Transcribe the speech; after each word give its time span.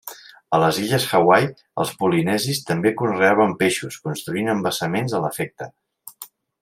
A 0.57 0.59
les 0.61 0.77
illes 0.83 1.03
Hawaii 1.17 1.45
els 1.83 1.91
polinesis 1.99 2.63
també 2.69 2.93
conreaven 3.03 3.53
peixos 3.61 4.01
construint 4.09 4.51
embassaments 4.55 5.15
a 5.19 5.21
l'efecte. 5.27 5.69